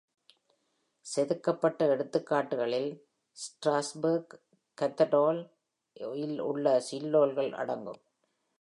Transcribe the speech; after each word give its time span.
செதுக்கப்பட்ட 1.05 1.87
எடுத்துக்காட்டுகளில் 1.95 2.89
Strasbourg 3.37 4.25
Cathedral 4.77 5.39
இல் 6.23 6.39
உள்ள 6.49 6.65
சிட்டோல்கள் 6.89 7.51
அடங்கும். 7.61 8.01